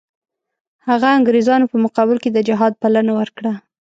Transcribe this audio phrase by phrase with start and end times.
[0.87, 3.53] هغه انګریزانو په مقابل کې د جهاد بلنه ورکړه.